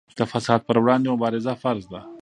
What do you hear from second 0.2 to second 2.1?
فساد پر وړاندې مبارزه فرض ده.